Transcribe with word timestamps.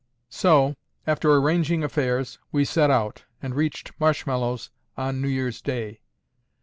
So, 0.31 0.73
after 1.05 1.31
arranging 1.31 1.83
affairs, 1.83 2.39
we 2.51 2.65
set 2.65 2.89
out, 2.89 3.25
and 3.39 3.53
reached 3.53 3.91
Marshmallows 3.99 4.71
on 4.97 5.21
New 5.21 5.27
Year's 5.27 5.61
Day. 5.61 6.01